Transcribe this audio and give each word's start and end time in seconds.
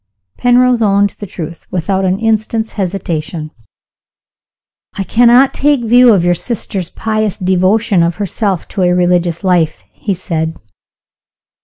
Penrose 0.35 0.81
owned 0.81 1.11
the 1.11 1.27
truth, 1.27 1.67
without 1.69 2.03
an 2.05 2.17
instant's 2.17 2.73
hesitation. 2.73 3.51
"I 4.97 5.03
cannot 5.03 5.53
take 5.53 5.81
your 5.81 5.89
view 5.89 6.13
of 6.15 6.25
your 6.25 6.33
sister's 6.33 6.89
pious 6.89 7.37
devotion 7.37 8.01
of 8.01 8.15
herself 8.15 8.67
to 8.69 8.81
a 8.81 8.93
religious 8.95 9.43
life," 9.43 9.83
he 9.91 10.15
said. 10.15 10.55